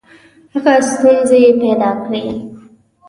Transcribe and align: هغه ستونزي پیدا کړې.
هغه 0.53 0.73
ستونزي 0.89 1.41
پیدا 1.61 1.91
کړې. 2.03 2.25